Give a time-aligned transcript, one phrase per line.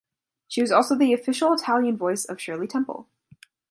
[0.47, 3.07] She was also the official Italian voice of Shirley Temple.